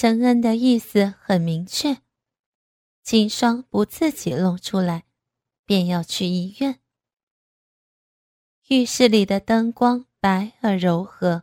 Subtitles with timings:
[0.00, 1.98] 陈恩的意思很明确，
[3.02, 5.04] 秦霜不自己弄出来，
[5.66, 6.80] 便要去医院。
[8.68, 11.42] 浴室里的灯光白而柔和，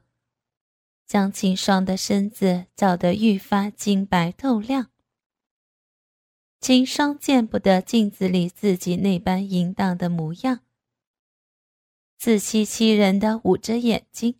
[1.06, 4.90] 将秦霜的身子照得愈发金白透亮。
[6.60, 10.62] 秦霜见不得镜子里自己那般淫荡的模样，
[12.18, 14.40] 自欺欺人的捂着眼睛，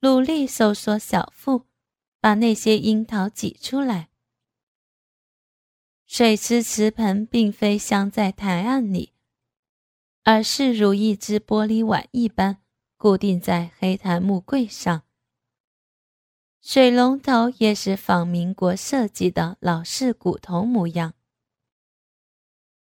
[0.00, 1.69] 努力收缩小腹。
[2.20, 4.10] 把那些樱桃挤出来。
[6.06, 9.14] 水池瓷盆并非镶在台案里，
[10.24, 12.58] 而是如一只玻璃碗一般
[12.96, 15.02] 固定在黑檀木柜上。
[16.60, 21.14] 水龙头也是仿民国设计的老式骨头模样。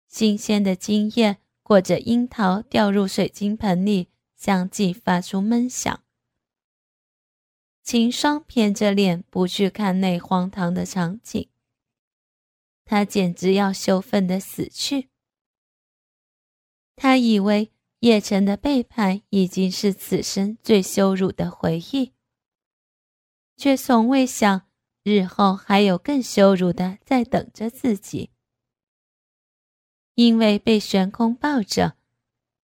[0.07, 6.03] 新鲜的精液裹着樱桃掉入水晶盆里，相继发出闷响。
[7.83, 11.49] 秦霜偏着脸不去看那荒唐的场景，
[12.85, 15.09] 他简直要羞愤的死去。
[16.95, 22.13] 他以为叶晨的背叛已经是此生最羞辱的回忆，
[23.57, 24.67] 却从未想
[25.03, 28.29] 日后还有更羞辱的在等着自己。
[30.15, 31.97] 因为被悬空抱着，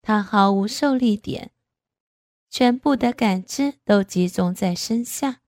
[0.02, 1.50] 他毫无受力点。
[2.50, 5.40] 全部的感知都集中在身下，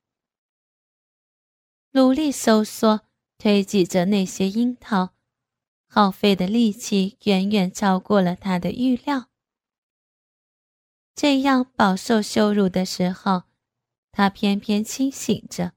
[1.91, 3.00] 努力收缩、
[3.36, 5.12] 推挤着那些樱桃，
[5.89, 9.28] 耗费的力气远远超过了他的预料。
[11.17, 13.42] 这样饱受羞辱的时候，
[14.12, 15.73] 他偏偏清醒着，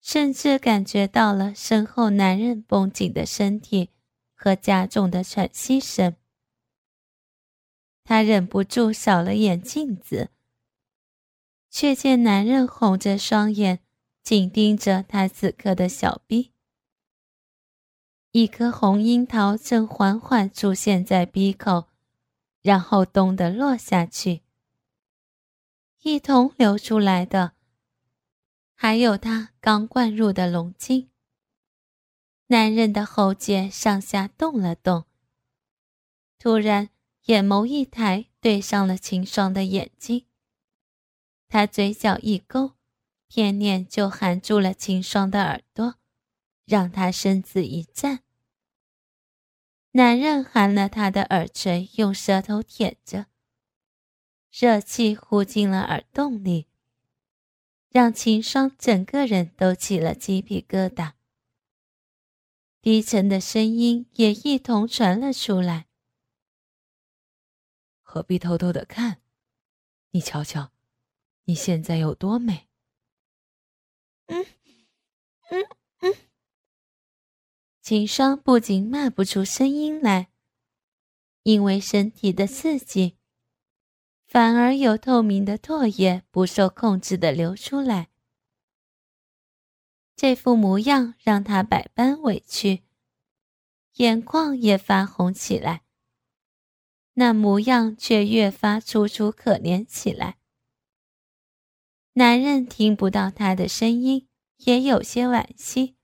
[0.00, 3.90] 甚至感觉到了身后男人绷紧的身体
[4.34, 6.16] 和加重的喘息声。
[8.08, 10.30] 他忍不住扫了眼镜子，
[11.68, 13.80] 却见男人红着双眼，
[14.22, 16.52] 紧盯着他此刻的小臂。
[18.30, 21.88] 一颗红樱桃正缓缓出现在鼻口，
[22.62, 24.42] 然后咚的落下去。
[26.02, 27.54] 一同流出来的，
[28.76, 31.10] 还有他刚灌入的龙精。
[32.46, 35.06] 男人的喉结上下动了动，
[36.38, 36.90] 突然。
[37.26, 40.26] 眼眸一抬，对上了秦霜的眼睛。
[41.48, 42.74] 他嘴角一勾，
[43.26, 45.96] 偏念就含住了秦霜的耳朵，
[46.64, 48.20] 让他身子一颤。
[49.90, 53.26] 男人含了他的耳垂，用舌头舔着，
[54.52, 56.68] 热气呼进了耳洞里，
[57.90, 61.14] 让秦霜整个人都起了鸡皮疙瘩。
[62.80, 65.86] 低沉的声音也一同传了出来。
[68.16, 69.20] 何必偷偷的看？
[70.12, 70.72] 你瞧瞧，
[71.44, 72.66] 你现在有多美！
[74.28, 74.46] 嗯
[75.50, 75.66] 嗯
[75.98, 76.14] 嗯。
[77.82, 80.30] 秦霜不仅骂不出声音来，
[81.42, 83.18] 因为身体的刺激，
[84.26, 88.08] 反而有透明的唾液不受控制的流出来。
[90.16, 92.82] 这副模样让他百般委屈，
[93.96, 95.82] 眼眶也发红起来。
[97.18, 100.36] 那模样却越发楚楚可怜起来。
[102.12, 104.28] 男人听不到她的声音，
[104.58, 105.96] 也有些惋惜，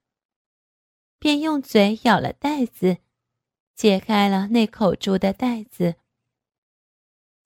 [1.18, 2.98] 便用嘴咬了袋子，
[3.74, 5.96] 解开了那口住的袋子。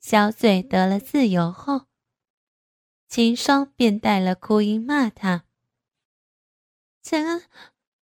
[0.01, 1.87] 小嘴得了自由后，
[3.09, 5.45] 秦霜便带了哭音骂他
[7.03, 7.43] ：“陈恩，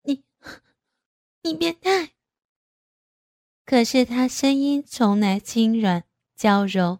[0.03, 0.25] 你，
[1.43, 2.11] 你变态！”
[3.65, 6.03] 可是他声音从来轻软
[6.35, 6.99] 娇柔，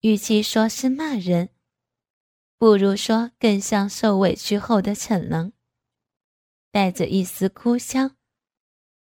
[0.00, 1.50] 与其说是骂人，
[2.56, 5.52] 不如说更像受委屈后的逞能，
[6.70, 8.16] 带着一丝哭腔，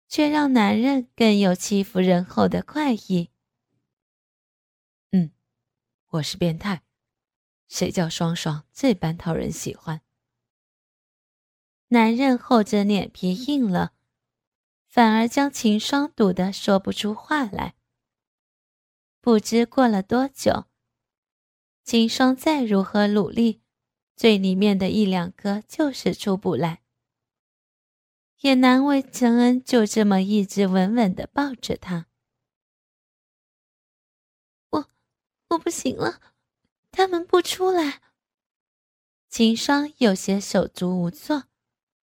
[0.07, 3.31] 却让男人更有欺负人后的快意。
[5.11, 5.31] 嗯，
[6.09, 6.83] 我是变态，
[7.67, 10.01] 谁叫双双这般讨人喜欢？
[11.87, 13.93] 男人厚着脸皮应了。
[14.93, 17.73] 反而将秦霜堵得说不出话来。
[19.21, 20.67] 不知过了多久，
[21.83, 23.63] 秦霜再如何努力，
[24.15, 26.83] 最里面的一两颗就是出不来。
[28.41, 32.05] 也难为陈恩就这么一直稳稳地抱着他。
[34.69, 34.89] 我，
[35.49, 36.21] 我不行了，
[36.91, 37.99] 他们不出来。
[39.27, 41.45] 秦霜有些手足无措，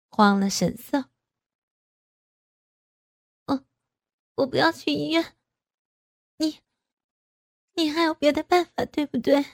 [0.09, 1.11] 慌了神色。
[4.41, 5.35] 我不要去医院，
[6.39, 6.61] 你，
[7.75, 9.45] 你还有别的办法，对不对？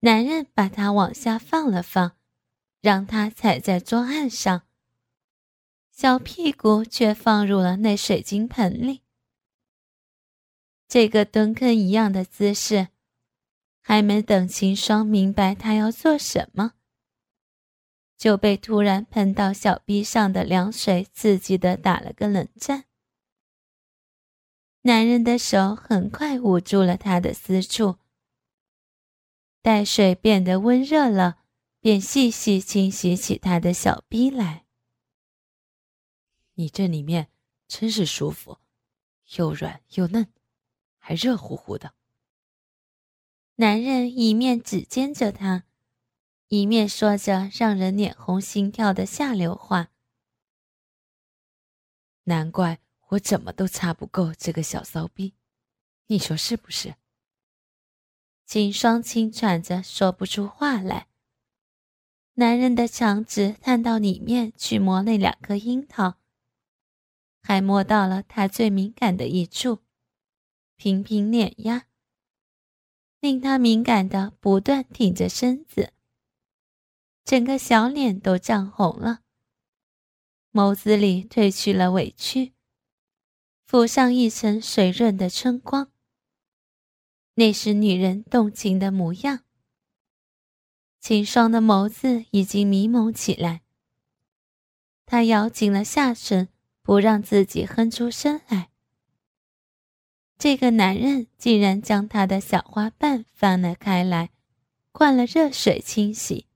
[0.00, 2.16] 男人把她往下放了放，
[2.80, 4.62] 让她踩在桌案上，
[5.90, 9.02] 小屁股却放入了那水晶盆里。
[10.88, 12.88] 这个蹲坑一样的姿势，
[13.80, 16.74] 还没等秦霜明白他要做什么，
[18.22, 22.84] 就被突然喷到小臂上的凉水刺激的打了个冷战。
[24.82, 27.96] 男人的手很快捂住了他的私处，
[29.60, 31.40] 待水变得温热了，
[31.80, 34.66] 便细细清洗起他的小臂来。
[36.54, 37.26] 你这里面
[37.66, 38.58] 真是舒服，
[39.34, 40.32] 又软又嫩。
[40.96, 41.94] 还热乎乎的。
[43.56, 45.64] 男人一面指尖着她，
[46.54, 49.88] 一面说着让人脸红心跳的下流话。
[52.24, 52.78] 难怪
[53.08, 55.32] 我怎么都擦不够这个小骚逼，
[56.08, 56.96] 你说是不是？
[58.44, 61.08] 秦霜轻喘着说不出话来。
[62.34, 66.18] 男人的长指探到里面去摸那两颗樱桃，
[67.42, 69.78] 还摸到了他最敏感的一处。
[70.76, 71.86] 频频碾压，
[73.20, 75.94] 令他敏感的不断挺着身子，
[77.24, 79.20] 整个小脸都涨红了，
[80.52, 82.52] 眸子里褪去了委屈，
[83.64, 85.90] 浮上一层水润的春光。
[87.34, 89.44] 那是女人动情的模样。
[91.00, 93.62] 秦霜的眸子已经迷蒙起来，
[95.06, 96.48] 她咬紧了下唇，
[96.82, 98.70] 不让自己哼出声来。
[100.38, 104.30] 这个男人竟然将他的小花瓣翻了开来，
[104.90, 106.46] 灌了热水清洗，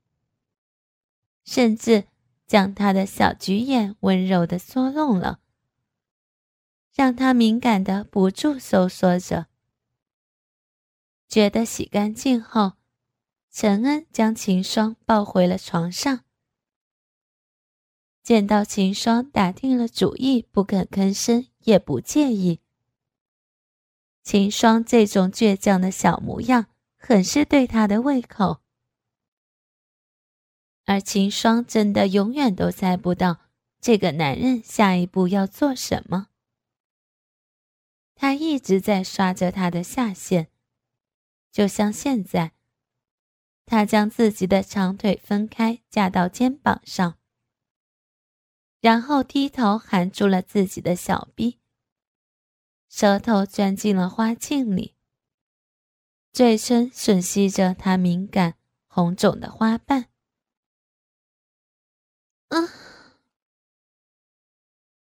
[1.47, 2.05] 甚至
[2.47, 5.39] 将他的小菊眼温柔的搓弄了，
[6.93, 9.47] 让他敏感的不住收缩着。
[11.29, 12.73] 觉得洗干净后，
[13.51, 16.25] 陈恩将秦霜抱回了床上。
[18.23, 22.61] 见到秦霜打定了主意不肯吭声，也不介意。
[24.25, 26.67] 秦霜这种倔强的小模样，
[26.97, 28.63] 很是对他的胃口。
[30.87, 33.41] 而秦霜真的永远都猜不到
[33.81, 36.29] 这个男人下一步要做什么。
[38.15, 40.49] 他一直在刷着他的下线，
[41.53, 42.53] 就像现在，
[43.67, 47.19] 他将自己的长腿分开架到肩膀上，
[48.81, 51.59] 然后低头含住了自己的小臂。
[52.89, 54.95] 舌头钻进了花茎里，
[56.33, 58.55] 嘴唇吮吸着她敏感
[58.87, 60.07] 红肿的花瓣。
[62.49, 62.57] 啊！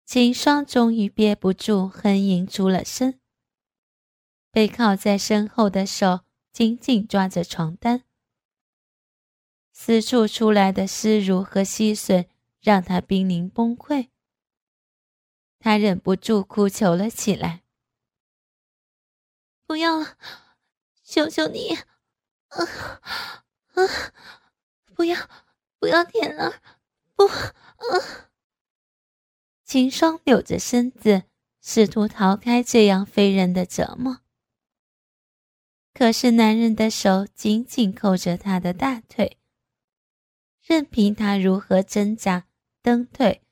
[0.05, 3.19] 秦霜终于憋不住，哼吟出了声。
[4.51, 6.21] 被靠在身后的手
[6.51, 8.03] 紧紧抓着床单，
[9.71, 12.27] 私处出来的湿濡和吸吮
[12.59, 14.09] 让他濒临崩溃。
[15.59, 17.63] 他忍不住哭求了起来。
[19.67, 20.17] 不要了，
[21.03, 22.65] 求求你，啊
[23.75, 24.13] 啊！
[24.95, 25.29] 不要，
[25.77, 26.59] 不要舔了，
[27.19, 28.29] 不啊！
[29.65, 31.23] 秦霜扭着身子，
[31.61, 34.21] 试图逃开这样非人的折磨。
[35.93, 39.37] 可是男人的手紧紧扣着她的大腿，
[40.63, 42.47] 任凭她如何挣扎、
[42.81, 43.43] 蹬腿，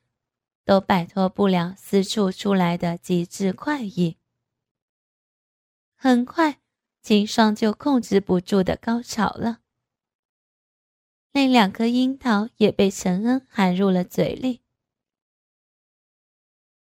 [0.63, 4.17] 都摆脱不了四处出来的极致快意。
[5.97, 6.61] 很快，
[7.01, 9.59] 秦霜就控制不住的高潮了。
[11.33, 14.61] 那两颗樱桃也被陈恩含入了嘴里。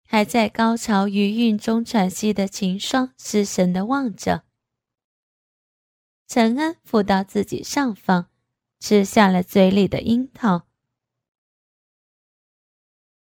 [0.08, 4.44] 还在高潮余韵中喘息的秦霜失神的望着。
[6.28, 8.28] 陈恩伏到自己上方，
[8.78, 10.66] 吃下了嘴里的樱桃，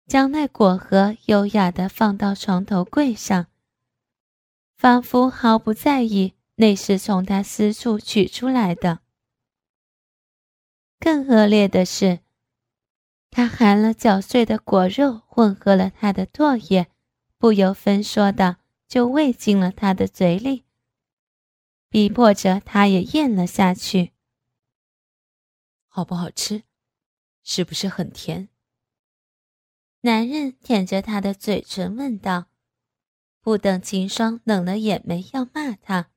[0.08, 3.48] 将那果核优雅的放到床头柜上。
[4.78, 9.02] 仿佛毫不在意那是从他私处取出来的。
[11.00, 12.20] 更恶劣的是，
[13.32, 16.88] 他含了嚼碎的果肉，混合了他的唾液，
[17.38, 20.66] 不由分说的就喂进了他的嘴里，
[21.90, 24.12] 逼迫着他也咽了下去。
[25.88, 26.64] 好不好吃？
[27.44, 28.50] 是不是很甜？
[30.02, 32.46] 男人舔着他的嘴唇问道。
[33.42, 36.12] 不等秦霜冷了眼眉要骂他，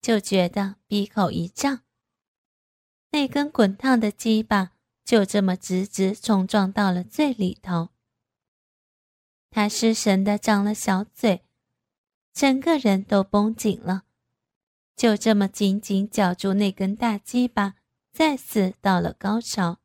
[0.00, 1.82] 就觉得鼻口一胀，
[3.12, 4.72] 那根滚烫的鸡巴
[5.04, 7.90] 就这么直直冲撞到了最里头。
[9.50, 11.44] 他失神的张了小嘴，
[12.32, 14.04] 整个人都绷紧了，
[14.96, 17.74] 就这么紧紧绞住那根大鸡巴，
[18.10, 19.78] 再次到了高潮。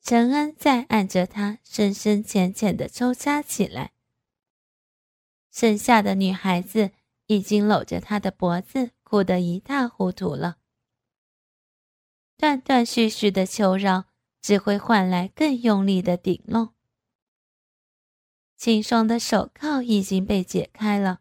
[0.00, 3.92] 陈恩再按着他，深深浅浅的抽插起来。
[5.50, 6.92] 剩下的女孩子
[7.26, 10.58] 已经搂着他的脖子，哭得一塌糊涂了。
[12.42, 14.06] 断断续续的求饶，
[14.40, 16.74] 只会换来更用力的顶弄。
[18.56, 21.20] 秦霜的手铐已经被解开了，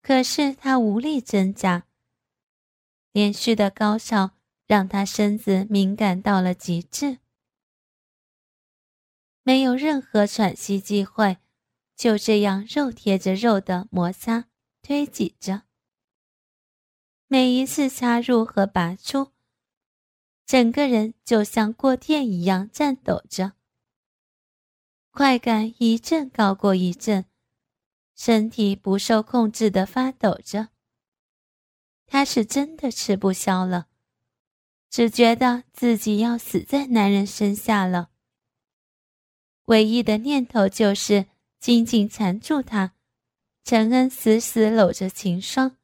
[0.00, 1.86] 可是他无力挣扎。
[3.12, 4.30] 连续的高潮
[4.66, 7.18] 让他身子敏感到了极致。
[9.42, 11.36] 没有任何喘息机会，
[11.94, 14.46] 就这样肉贴着肉的摩擦、
[14.80, 15.64] 推挤着。
[17.26, 19.32] 每一次插入和拔出，
[20.50, 23.52] 整个人就像过电一样颤抖着，
[25.12, 27.26] 快感一阵高过一阵，
[28.16, 30.70] 身体不受控制的发抖着。
[32.04, 33.86] 他是真的吃不消了，
[34.90, 38.10] 只觉得自己要死在男人身下了。
[39.66, 41.26] 唯一的念头就是
[41.60, 42.94] 紧紧缠住他。
[43.62, 45.76] 陈恩死死搂着秦霜，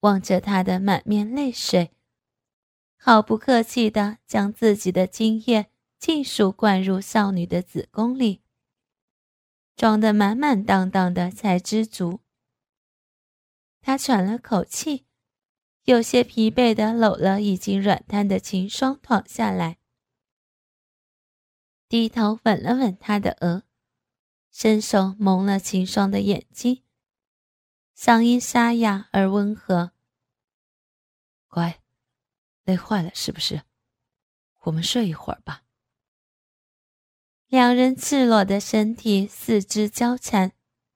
[0.00, 1.92] 望着他的满面泪水，
[3.04, 8.42] 毫不客气地将自己的精液尽数灌入少女的子宫里，
[9.74, 12.20] 装得满满当当的才知足。
[13.80, 15.04] 他喘了口气，
[15.82, 19.78] 有些疲惫地搂了已经软瘫的秦霜，躺下来。
[21.88, 23.64] 低头吻了吻她的额，
[24.52, 26.84] 伸手蒙了秦霜的眼睛，
[27.98, 29.90] 嗓音沙哑而温和
[31.50, 31.81] ：“乖，
[32.64, 33.62] 累坏了是不是？
[34.62, 35.64] 我们睡一会儿吧。”
[37.48, 40.52] 两人赤裸的身体四肢交缠，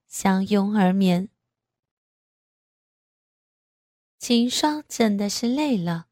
[0.06, 1.28] 相拥而眠。
[4.18, 6.06] 秦霜真的是累了，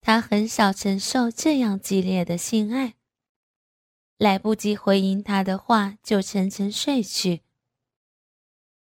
[0.00, 2.94] 他很少承受这样激烈的性爱。
[4.18, 7.42] 来不及回应他的话，就沉沉睡去。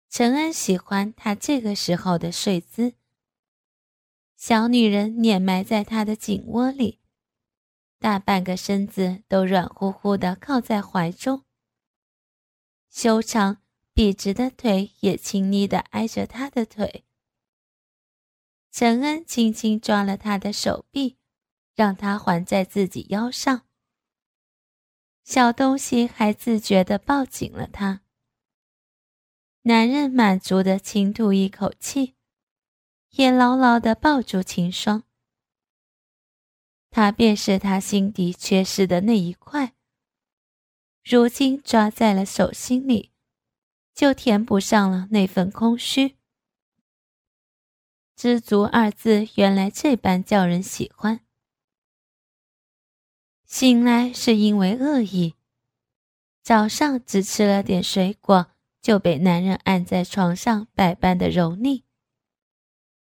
[0.09, 2.93] 陈恩喜欢他这个时候的睡姿，
[4.39, 7.01] 小女人碾埋在他的颈窝里，
[7.99, 11.43] 大半个身子都软乎乎的靠在怀中，
[12.89, 13.61] 修长
[13.93, 17.03] 笔直的腿也亲昵的挨着他的腿。
[18.71, 21.17] 陈恩轻轻抓了他的手臂，
[21.75, 23.67] 让他环在自己腰上。
[25.25, 28.03] 小东西还自觉地抱紧了他。
[29.63, 32.15] 男人满足地轻吐一口气，
[33.19, 35.03] 也牢牢地抱住秦霜。
[36.89, 39.73] 他便是他心底缺失的那一块，
[41.03, 43.11] 如今抓在了手心里，
[43.93, 46.15] 就填补上了那份空虚。
[48.15, 51.19] 知足二字，原来这般叫人喜欢。
[53.43, 55.35] 醒来是因为恶意，
[56.41, 58.49] 早上只吃了点水果，
[58.81, 61.83] 就被男人按在床上百般的蹂躏。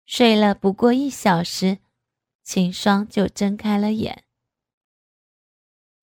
[0.07, 1.79] 睡了不过一小时，
[2.45, 4.25] 秦霜就睁开了眼。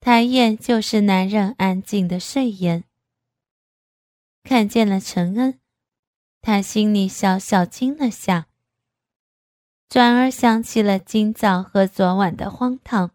[0.02, 2.84] 抬眼就是男人安静的睡颜。
[4.44, 5.62] 看见了陈恩，
[6.42, 8.50] 他心里小小惊了下，
[9.88, 13.12] 转而想起了今早和昨晚的荒唐。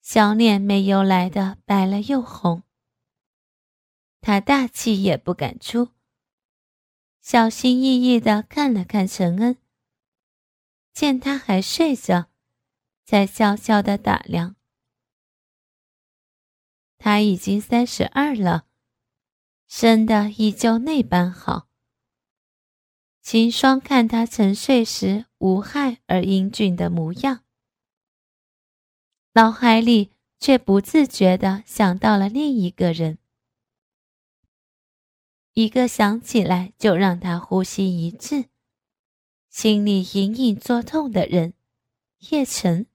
[0.00, 2.62] 小脸没由来的白了又红。
[4.20, 5.88] 他大气也不敢出，
[7.26, 9.56] 小心翼翼的看了看陈恩，
[10.92, 12.26] 见他还睡着，
[13.06, 14.56] 才悄悄的打量。
[16.98, 18.66] 他已经三十二了，
[19.66, 21.66] 生的依旧那般好。
[23.22, 27.42] 秦霜看他沉睡时无害而英俊的模样。
[29.32, 33.16] 脑海里却不自觉地想到了另一个人，
[35.54, 38.46] 一个想起来就让他呼吸一滞、
[39.48, 41.54] 心里隐隐作痛的人——
[42.30, 42.86] 叶晨。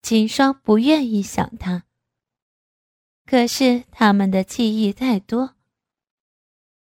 [0.00, 1.84] 秦霜不愿意想他，
[3.26, 5.56] 可是他们的记忆太多，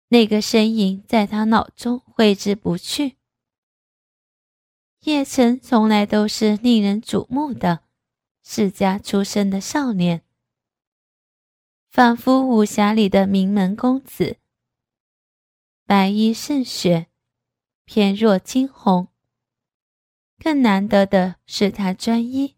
[0.09, 3.17] 那个身影在他脑中挥之不去。
[5.01, 7.83] 叶晨从来都是令人瞩目的
[8.43, 10.23] 世家出身的少年，
[11.93, 14.37] 仿佛武侠里的名门公子，
[15.85, 17.05] 白衣胜雪，
[17.85, 19.09] 翩若惊鸿。
[20.39, 22.55] 更难得的是他专一。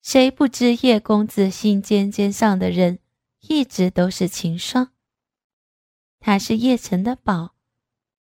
[0.00, 2.98] 谁不知叶公子心尖尖上的人，
[3.40, 4.94] 一直都是秦霜。
[6.18, 7.54] 他是叶晨的宝，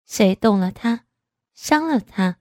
[0.05, 1.05] 谁动了他，
[1.53, 2.39] 伤了他，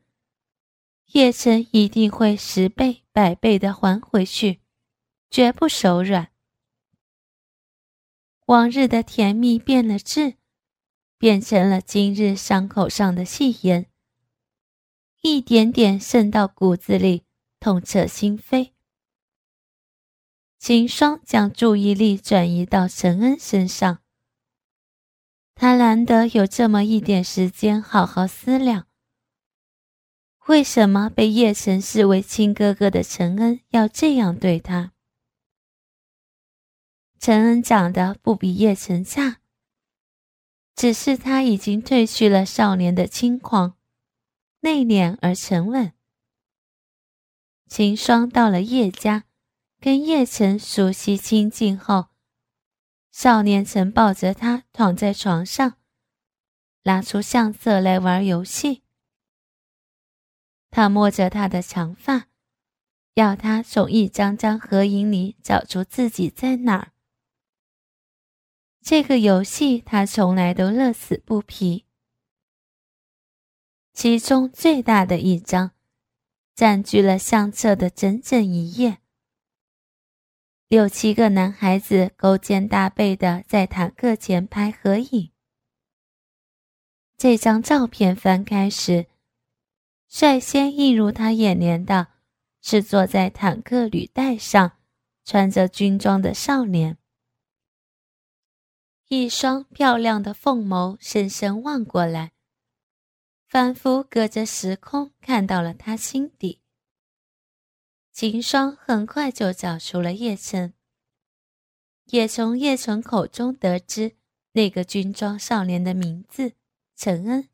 [1.12, 4.60] 叶晨一定会十倍百倍的还回去，
[5.30, 6.31] 绝不手软。
[8.46, 10.34] 往日的甜蜜变了质，
[11.16, 13.86] 变成了今日伤口上的细盐，
[15.20, 17.24] 一点点渗到骨子里，
[17.60, 18.72] 痛彻心扉。
[20.58, 23.98] 秦霜将注意力转移到陈恩身上，
[25.54, 28.86] 他难得有这么一点时间好好思量：
[30.46, 34.92] 为什么被叶晨视为亲哥哥的陈恩要这样对他？
[37.24, 39.38] 陈恩长得不比叶晨差，
[40.74, 43.76] 只是他已经褪去了少年的轻狂，
[44.62, 45.92] 内敛而沉稳。
[47.68, 49.26] 秦霜到了叶家，
[49.78, 52.06] 跟叶晨熟悉亲近后，
[53.12, 55.76] 少年曾抱着他躺在床上，
[56.82, 58.82] 拿出相册来玩游戏。
[60.72, 62.26] 他摸着他的长发，
[63.14, 66.88] 要他从一张张合影里找出自己在哪儿。
[68.82, 71.86] 这个游戏他从来都乐此不疲。
[73.92, 75.70] 其中最大的一张，
[76.54, 78.98] 占据了相册的整整一页。
[80.66, 85.30] 六七个男孩子勾肩搭背的在坦克前拍合影。
[87.16, 89.06] 这张照片翻开时，
[90.08, 92.08] 率先映入他眼帘的
[92.60, 94.78] 是坐在坦克履带上，
[95.24, 96.98] 穿着军装的少年。
[99.14, 102.32] 一双漂亮的凤眸深深望过来，
[103.46, 106.62] 仿佛隔着时空看到了他心底。
[108.10, 110.72] 秦霜很快就找出了叶晨，
[112.06, 114.16] 也从叶晨口中得知
[114.52, 116.54] 那个军装少年的名字
[116.96, 117.50] 陈恩。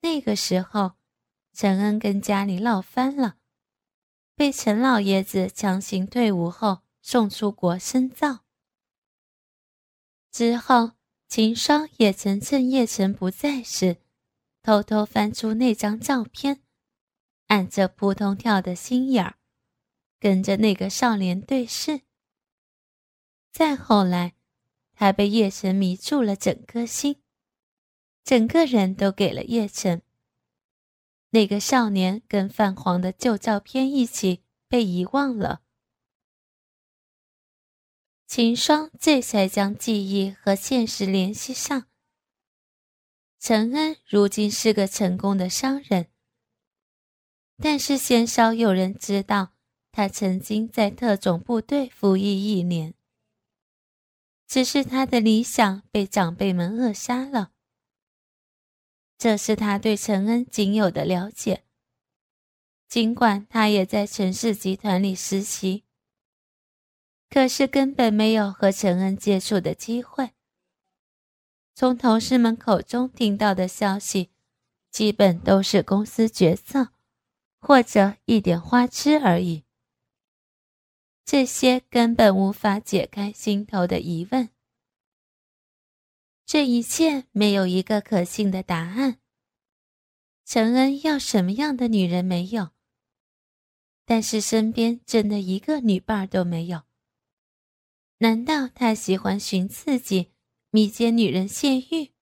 [0.00, 0.92] 那个时候，
[1.52, 3.36] 陈恩跟家里闹翻了，
[4.34, 8.38] 被陈老爷子强行退伍后送出国深造。
[10.32, 10.92] 之后，
[11.28, 13.98] 秦霜也曾趁叶晨不在时，
[14.62, 16.62] 偷偷翻出那张照片，
[17.48, 19.36] 按着扑通跳的心眼儿，
[20.18, 22.00] 跟着那个少年对视。
[23.52, 24.32] 再后来，
[24.94, 27.20] 他被叶晨迷住了整颗心，
[28.24, 30.00] 整个人都给了叶晨。
[31.28, 35.60] 那个少年跟泛黄的旧照片一起被遗忘了。
[38.34, 41.86] 秦霜这才将记忆和现实联系上。
[43.38, 46.06] 陈恩如今是个成功的商人，
[47.58, 49.52] 但是鲜少有人知道
[49.90, 52.94] 他曾经在特种部队服役一年。
[54.46, 57.50] 只是他的理想被长辈们扼杀了。
[59.18, 61.64] 这是他对陈恩仅有的了解。
[62.88, 65.84] 尽管他也在陈氏集团里实习。
[67.32, 70.32] 可是根本没有和陈恩接触的机会。
[71.74, 74.28] 从同事们口中听到的消息，
[74.90, 76.90] 基本都是公司决策，
[77.58, 79.64] 或者一点花痴而已。
[81.24, 84.50] 这些根本无法解开心头的疑问。
[86.44, 89.20] 这一切没有一个可信的答案。
[90.44, 92.72] 陈恩要什么样的女人没有？
[94.04, 96.82] 但是身边真的一个女伴都没有。
[98.22, 100.30] 难道他喜欢寻刺激、
[100.70, 102.12] 迷奸女人泄欲？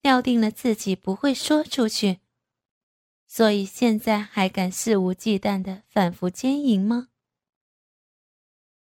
[0.00, 2.20] 料定了自己不会说出去，
[3.26, 7.08] 所以现在还敢肆无忌惮的反复奸淫吗？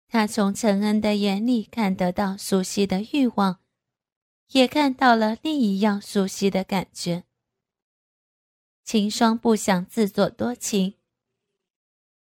[0.07, 3.61] 他从陈恩的眼里看得到熟悉的欲望，
[4.49, 7.23] 也看到了另一样熟悉的感觉。
[8.83, 10.99] 秦霜不想自作多情，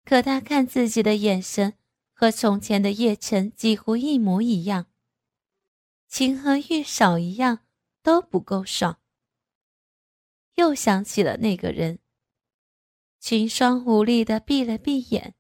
[0.06, 1.74] 可他看自己的眼神。
[2.18, 4.88] 和从前的叶晨几乎一模一样，
[6.08, 7.60] 情和欲少一样
[8.02, 9.02] 都不够爽。
[10.54, 12.00] 又想起了那个人，
[13.20, 15.36] 秦霜无力的闭了闭眼，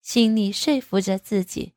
[0.00, 1.74] 心里说服着自己：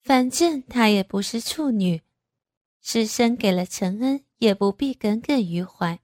[0.00, 2.02] 反正她也不是处女，
[2.80, 6.00] 师生给了陈恩，也不必耿耿于怀。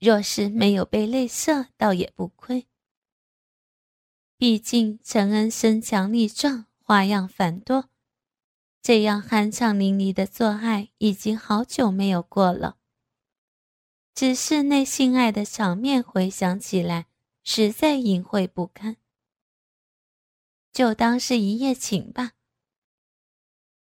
[0.00, 2.66] 若是没有被泪射，倒也不亏。
[4.38, 7.90] 毕竟陈恩身强力壮，花样繁多，
[8.80, 12.78] 这样酣畅淋漓的做爱已经好久没有过了。
[14.14, 17.08] 只是那性爱的场面回想起来，
[17.42, 18.96] 实在隐晦不堪。
[20.72, 22.34] 就当是一夜情吧。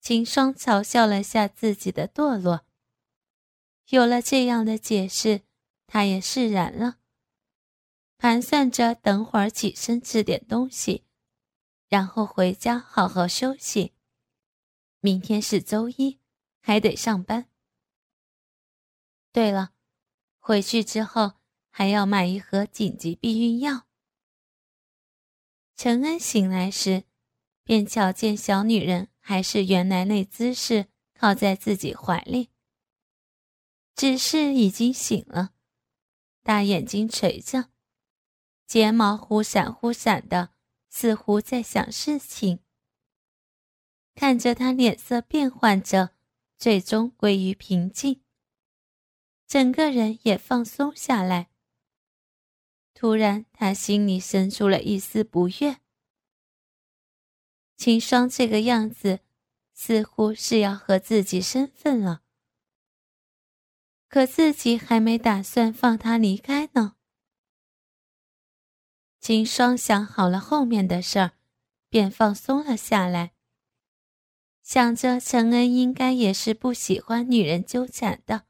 [0.01, 2.65] 秦霜嘲笑了下自己的堕落。
[3.89, 5.43] 有了这样的解释，
[5.87, 6.97] 他也释然了。
[8.19, 11.05] 盘算着等会儿起身吃点东西，
[11.89, 13.93] 然后回家好好休息。
[15.01, 16.19] 明天是周一，
[16.61, 17.49] 还得上班。
[19.33, 19.73] 对了，
[20.39, 21.35] 回去之后
[21.71, 23.87] 还要买一盒紧急避孕药。
[25.77, 27.05] 陈恩醒来时，
[27.63, 32.49] 便瞧见小女人还是原来那姿势，靠在自己怀里。
[33.95, 35.53] 只是已经醒了，
[36.43, 37.71] 大眼睛垂着。
[38.67, 40.51] 睫毛忽闪忽闪的，
[40.91, 42.61] 似乎在想事情。
[44.15, 46.17] 看着他脸色变换着，
[46.59, 48.23] 最终归于平静，
[49.47, 51.51] 整个人也放松下来。
[52.95, 55.81] 突然，他心里生出了一丝不悦。
[57.77, 59.21] 秦霜这个样子，
[59.75, 62.23] 似乎是要和自己身份了，
[64.09, 66.97] 可自己还没打算放他离开呢。
[69.27, 71.33] 秦霜想好了后面的事儿，
[71.89, 73.33] 便放松了下来。
[74.63, 78.45] 想着陈恩应该也是不喜欢女人纠缠的，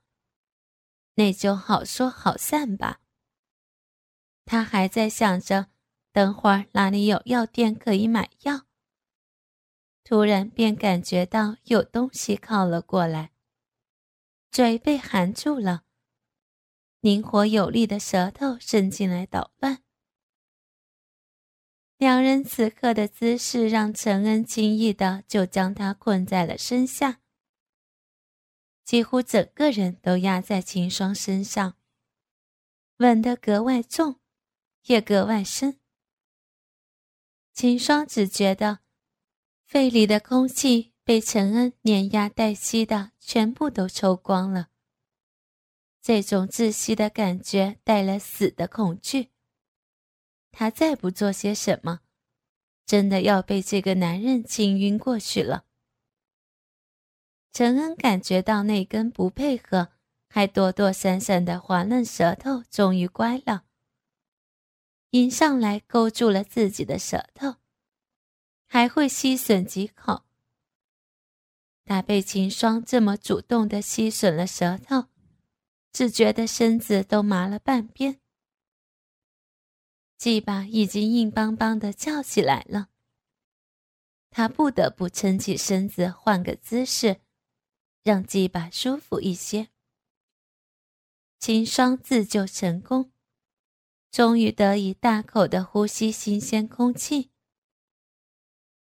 [1.14, 3.00] 那就好说好散吧。
[4.44, 5.68] 他还在想着
[6.12, 8.66] 等会儿哪里有药店可以买药，
[10.04, 13.32] 突然便感觉到有东西靠了过来，
[14.50, 15.84] 嘴被含住了，
[17.00, 19.85] 灵活有力的舌头伸进来捣乱。
[21.98, 27.20] 两人此刻的姿势让陈恩轻易的就将他困在了身下，
[28.84, 31.76] 几乎整个人都压在秦霜身上，
[32.98, 34.20] 吻得格外重，
[34.84, 35.80] 也格外深。
[37.54, 38.80] 秦霜只觉得
[39.64, 44.68] 肺里的空气被陈恩碾压带吸的全部都抽光了，
[46.02, 49.30] 这种窒息的感觉带来死的恐惧。
[50.58, 52.00] 他再不做些什么，
[52.86, 55.66] 真的要被这个男人亲晕过去了。
[57.52, 59.88] 陈恩感觉到那根不配合、
[60.30, 63.64] 还躲躲闪闪的滑嫩舌头终于乖了，
[65.10, 67.56] 迎上来勾住了自己的舌头，
[68.66, 70.22] 还会吸吮几口。
[71.84, 75.04] 他被秦霜这么主动的吸吮了舌头，
[75.92, 78.22] 只觉得身子都麻了半边。
[80.16, 82.88] 鸡巴已经硬邦邦的叫起来了，
[84.30, 87.20] 他不得不撑起身子，换个姿势，
[88.02, 89.68] 让鸡巴舒服一些。
[91.38, 93.12] 秦霜自救成功，
[94.10, 97.30] 终于得以大口的呼吸新鲜空气。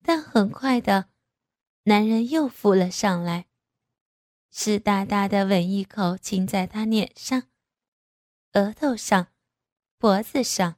[0.03, 1.11] 但很快的，
[1.83, 3.47] 男人又浮了上来，
[4.53, 7.49] 湿哒哒的吻一口亲在他脸上、
[8.53, 9.33] 额头上、
[9.99, 10.77] 脖子上。